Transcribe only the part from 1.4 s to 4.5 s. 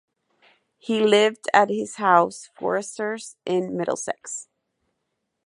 at his house "Foresters" in Middlesex.